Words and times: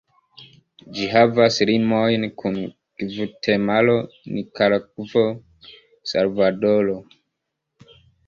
Ĝi 0.99 1.03
havas 1.09 1.57
limojn 1.69 2.23
kun 2.43 2.57
Gvatemalo, 3.11 3.97
Nikaragvo, 4.37 5.25
Salvadoro. 6.13 6.97